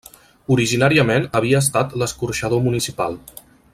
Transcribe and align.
Originàriament 0.53 1.27
havia 1.39 1.59
estat 1.65 1.93
l'escorxador 2.03 2.65
municipal. 2.69 3.19